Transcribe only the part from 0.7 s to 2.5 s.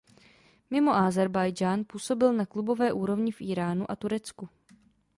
Ázerbájdžán působil na